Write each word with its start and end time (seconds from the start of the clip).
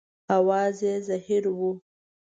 اواز 0.35 0.77
یې 0.85 0.93
زهیر 1.07 1.45
و. 1.57 1.59